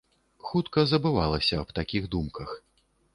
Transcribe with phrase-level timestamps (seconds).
[0.47, 2.57] Хутка забывалася аб такіх думках.